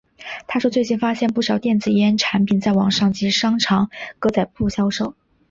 [0.47, 5.13] 他说最近发现不少电子烟产品在网上及商场格仔铺销售。